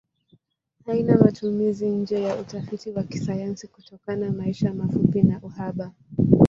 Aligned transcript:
Haina 0.85 1.17
matumizi 1.17 1.89
nje 1.89 2.21
ya 2.21 2.35
utafiti 2.35 2.91
wa 2.91 3.03
kisayansi 3.03 3.67
kutokana 3.67 4.31
maisha 4.31 4.73
mafupi 4.73 5.23
na 5.23 5.39
uhaba. 5.43 5.91